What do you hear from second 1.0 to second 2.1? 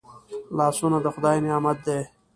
د خدای نعمت دی